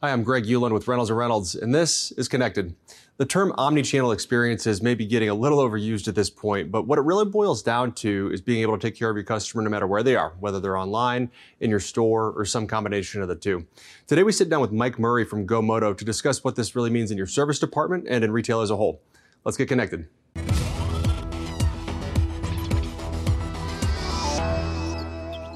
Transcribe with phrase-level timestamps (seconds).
[0.00, 2.72] Hi, I'm Greg Euland with Reynolds & Reynolds, and this is Connected.
[3.16, 7.00] The term omni-channel experiences may be getting a little overused at this point, but what
[7.00, 9.70] it really boils down to is being able to take care of your customer no
[9.70, 13.34] matter where they are, whether they're online, in your store, or some combination of the
[13.34, 13.66] two.
[14.06, 17.10] Today we sit down with Mike Murray from GoMoto to discuss what this really means
[17.10, 19.02] in your service department and in retail as a whole.
[19.42, 20.06] Let's get connected.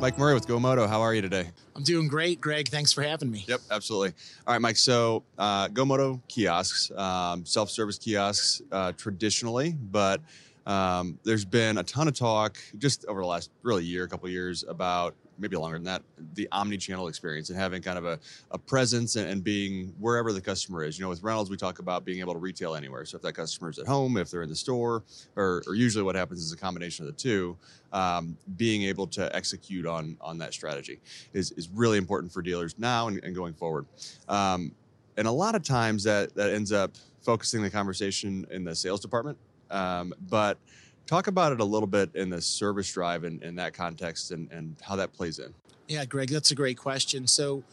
[0.03, 0.89] Mike Murray with GoMoto.
[0.89, 1.47] How are you today?
[1.77, 2.67] I'm doing great, Greg.
[2.67, 3.45] Thanks for having me.
[3.47, 4.09] Yep, absolutely.
[4.45, 4.77] All right, Mike.
[4.77, 10.21] So, uh, GoMoto kiosks, um, self-service kiosks, uh, traditionally, but
[10.67, 14.29] um, there's been a ton of talk just over the last really year, a couple
[14.29, 16.03] years about maybe longer than that,
[16.35, 18.19] the omni-channel experience and having kind of a,
[18.53, 20.99] a presence and, and, being wherever the customer is.
[20.99, 23.05] You know, with Reynolds, we talk about being able to retail anywhere.
[23.05, 25.03] So if that customer is at home, if they're in the store,
[25.35, 27.57] or, or usually what happens is a combination of the two,
[27.93, 31.01] um, being able to execute on on that strategy
[31.33, 33.87] is, is really important for dealers now and, and going forward.
[34.29, 34.73] Um,
[35.17, 39.01] and a lot of times that that ends up focusing the conversation in the sales
[39.01, 39.39] department,
[39.73, 40.59] um, but
[41.07, 44.51] Talk about it a little bit in the service drive and in that context and,
[44.53, 45.53] and how that plays in.
[45.89, 47.27] Yeah, Greg, that's a great question.
[47.27, 47.65] So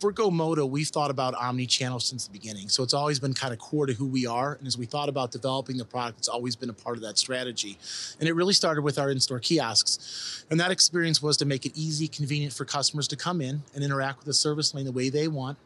[0.00, 2.68] for GoMoto, we've thought about omni-channel since the beginning.
[2.68, 4.54] So it's always been kind of core to who we are.
[4.54, 7.16] And as we thought about developing the product, it's always been a part of that
[7.16, 7.78] strategy.
[8.18, 10.44] And it really started with our in-store kiosks.
[10.50, 13.84] And that experience was to make it easy, convenient for customers to come in and
[13.84, 15.58] interact with the service lane the way they want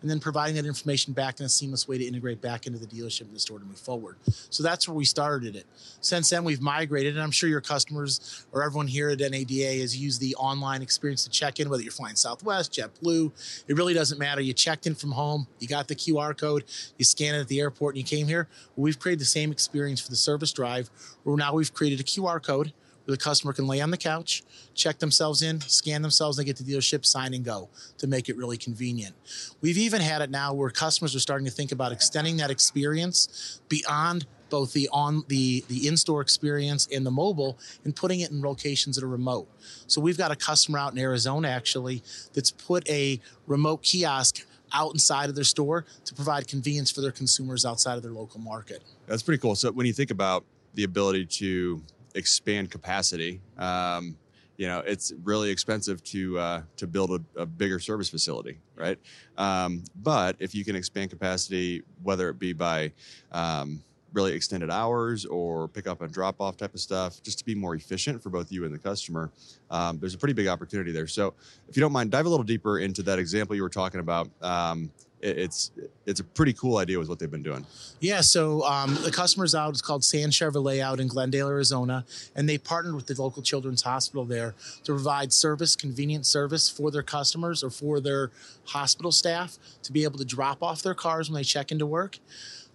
[0.00, 2.86] and then providing that information back in a seamless way to integrate back into the
[2.86, 4.16] dealership and the store to move forward.
[4.50, 5.66] So that's where we started it.
[6.00, 9.96] Since then, we've migrated, and I'm sure your customers or everyone here at NADA has
[9.96, 13.64] used the online experience to check in, whether you're flying Southwest, JetBlue.
[13.68, 14.40] It really doesn't matter.
[14.40, 16.64] You checked in from home, you got the QR code,
[16.98, 18.48] you scan it at the airport, and you came here.
[18.76, 20.90] We've created the same experience for the service drive,
[21.24, 22.72] where now we've created a QR code
[23.06, 24.42] the customer can lay on the couch,
[24.74, 27.68] check themselves in, scan themselves, and get to the dealership, sign and go
[27.98, 29.14] to make it really convenient.
[29.60, 33.60] We've even had it now where customers are starting to think about extending that experience
[33.68, 38.40] beyond both the on the the in-store experience and the mobile and putting it in
[38.40, 39.48] locations that are remote.
[39.88, 42.02] So we've got a customer out in Arizona actually
[42.32, 47.12] that's put a remote kiosk out inside of their store to provide convenience for their
[47.12, 48.82] consumers outside of their local market.
[49.06, 49.54] That's pretty cool.
[49.54, 51.82] So when you think about the ability to
[52.16, 53.40] expand capacity.
[53.58, 54.16] Um,
[54.56, 58.98] you know, it's really expensive to uh, to build a, a, bigger service facility, right?
[59.36, 62.92] Um, but if you can expand capacity, whether it be by
[63.32, 63.82] um,
[64.16, 67.54] really extended hours or pick up and drop off type of stuff, just to be
[67.54, 69.30] more efficient for both you and the customer,
[69.70, 71.06] um, there's a pretty big opportunity there.
[71.06, 71.34] So,
[71.68, 74.28] if you don't mind, dive a little deeper into that example you were talking about
[74.42, 74.90] um,
[75.20, 75.70] it's
[76.04, 77.66] it's a pretty cool idea with what they've been doing.
[78.00, 79.70] Yeah, so um, the customer's out.
[79.70, 82.04] It's called Sands Chevrolet out in Glendale, Arizona,
[82.34, 84.54] and they partnered with the local children's hospital there
[84.84, 88.30] to provide service, convenient service for their customers or for their
[88.66, 92.18] hospital staff to be able to drop off their cars when they check into work.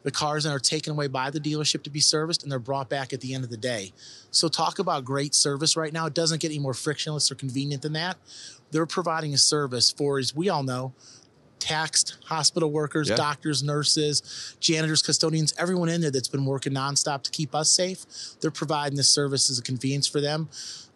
[0.04, 2.90] The cars that are taken away by the dealership to be serviced, and they're brought
[2.90, 3.94] back at the end of the day.
[4.32, 6.08] So talk about great service right now.
[6.08, 8.18] It doesn't get any more frictionless or convenient than that.
[8.72, 10.94] They're providing a service for, as we all know,
[11.60, 13.16] taxed hospital workers, yeah.
[13.16, 18.06] doctors, nurses, janitors, custodians, everyone in there that's been working nonstop to keep us safe.
[18.42, 20.50] They're providing this service as a convenience for them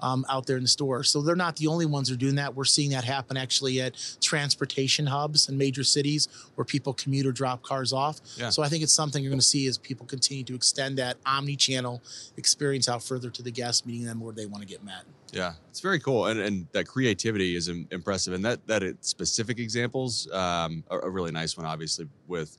[0.05, 1.03] um, out there in the store.
[1.03, 2.55] So they're not the only ones who are doing that.
[2.55, 7.31] We're seeing that happen actually at transportation hubs in major cities where people commute or
[7.31, 8.21] drop cars off.
[8.37, 8.49] Yeah.
[8.49, 11.17] So I think it's something you're going to see as people continue to extend that
[11.25, 12.03] omni-channel
[12.37, 15.03] experience out further to the guests, meeting them where they want to get met.
[15.31, 20.31] Yeah, it's very cool, and and that creativity is impressive, and that that specific examples
[20.31, 22.55] um, are a really nice one, obviously with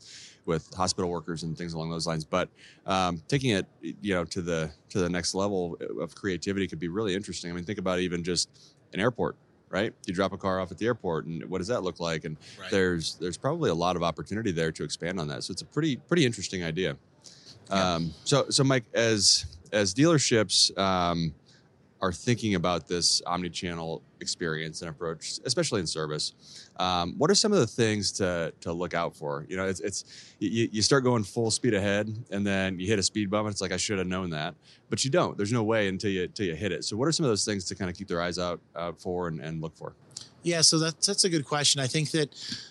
[0.47, 2.25] with hospital workers and things along those lines.
[2.25, 2.49] But
[2.87, 6.89] um, taking it, you know, to the to the next level of creativity could be
[6.89, 7.51] really interesting.
[7.51, 8.49] I mean, think about even just
[8.93, 9.37] an airport,
[9.69, 9.93] right?
[10.07, 12.25] You drop a car off at the airport, and what does that look like?
[12.25, 12.71] And right.
[12.71, 15.45] there's there's probably a lot of opportunity there to expand on that.
[15.45, 16.97] So it's a pretty pretty interesting idea.
[17.69, 17.95] Yeah.
[17.95, 20.77] Um, so so Mike, as as dealerships.
[20.79, 21.35] Um,
[22.01, 27.53] are thinking about this omni-channel experience and approach, especially in service, um, what are some
[27.53, 29.47] of the things to to look out for?
[29.49, 32.99] You know, it's, it's you, you, start going full speed ahead, and then you hit
[32.99, 34.55] a speed bump, and it's like I should have known that,
[34.91, 35.37] but you don't.
[35.37, 36.85] There's no way until you until you hit it.
[36.85, 39.01] So, what are some of those things to kind of keep their eyes out out
[39.01, 39.95] for and, and look for?
[40.43, 41.81] Yeah, so that's that's a good question.
[41.81, 42.29] I think that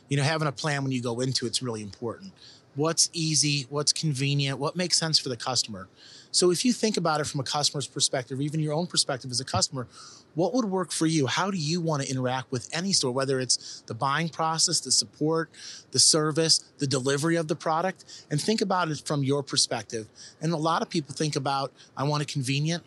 [0.08, 2.32] you know having a plan when you go into it's really important.
[2.76, 3.66] What's easy?
[3.70, 4.60] What's convenient?
[4.60, 5.88] What makes sense for the customer?
[6.36, 9.40] So if you think about it from a customer's perspective, even your own perspective as
[9.40, 9.88] a customer,
[10.34, 11.28] what would work for you?
[11.28, 14.92] How do you want to interact with any store, whether it's the buying process, the
[14.92, 15.50] support,
[15.92, 18.04] the service, the delivery of the product?
[18.30, 20.10] And think about it from your perspective.
[20.42, 22.84] And a lot of people think about, I want it convenient,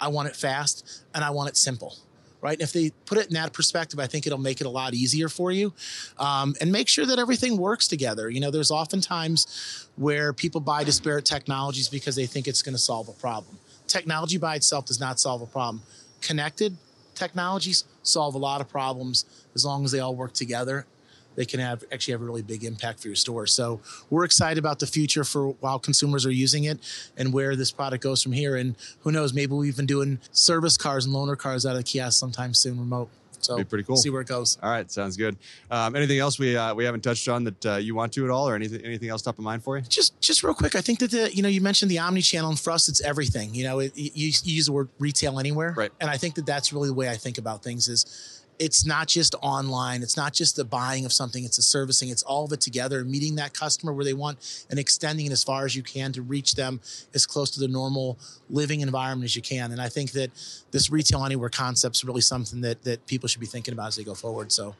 [0.00, 1.96] I want it fast, and I want it simple
[2.42, 2.52] right?
[2.52, 4.92] And if they put it in that perspective, I think it'll make it a lot
[4.92, 5.72] easier for you.
[6.18, 8.28] Um, and make sure that everything works together.
[8.28, 12.82] You know, there's oftentimes where people buy disparate technologies because they think it's going to
[12.82, 13.58] solve a problem.
[13.86, 15.82] Technology by itself does not solve a problem.
[16.20, 16.76] Connected
[17.14, 19.24] technologies solve a lot of problems
[19.54, 20.86] as long as they all work together
[21.34, 23.46] they can have actually have a really big impact for your store.
[23.46, 23.80] So
[24.10, 26.78] we're excited about the future for while consumers are using it
[27.16, 28.56] and where this product goes from here.
[28.56, 31.84] And who knows, maybe we've been doing service cars and loaner cars out of the
[31.84, 33.10] kiosk sometime soon remote.
[33.44, 33.96] So Be pretty cool.
[33.96, 34.56] See where it goes.
[34.62, 35.36] All right, sounds good.
[35.70, 38.30] Um, anything else we uh, we haven't touched on that uh, you want to at
[38.30, 39.82] all, or anything anything else top of mind for you?
[39.82, 42.50] Just just real quick, I think that the you know you mentioned the omni channel,
[42.50, 43.54] and for us, it's everything.
[43.54, 45.90] You know, it, you, you use the word retail anywhere, Right.
[46.00, 49.08] And I think that that's really the way I think about things is it's not
[49.08, 52.52] just online it's not just the buying of something it's the servicing it's all of
[52.52, 55.82] it together meeting that customer where they want and extending it as far as you
[55.82, 56.80] can to reach them
[57.14, 58.18] as close to the normal
[58.50, 60.30] living environment as you can and i think that
[60.70, 63.96] this retail anywhere concept is really something that that people should be thinking about as
[63.96, 64.74] they go forward so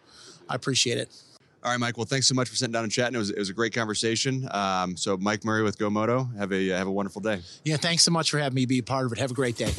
[0.48, 1.08] i appreciate it
[1.64, 1.96] All right, Mike.
[1.96, 3.14] Well, thanks so much for sitting down and chatting.
[3.14, 4.48] It was, it was a great conversation.
[4.50, 6.36] Um, so, Mike Murray with GoMoto.
[6.36, 7.38] Have a have a wonderful day.
[7.64, 9.56] yeah thanks so much for having me be a part of it have a great
[9.56, 9.70] day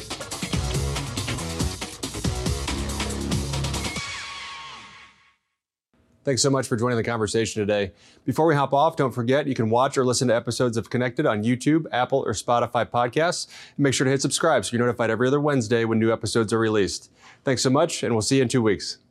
[6.24, 7.92] Thanks so much for joining the conversation today.
[8.24, 11.26] Before we hop off, don't forget you can watch or listen to episodes of Connected
[11.26, 13.46] on YouTube, Apple, or Spotify podcasts.
[13.76, 16.50] And make sure to hit subscribe so you're notified every other Wednesday when new episodes
[16.54, 17.10] are released.
[17.44, 19.03] Thanks so much, and we'll see you in two weeks.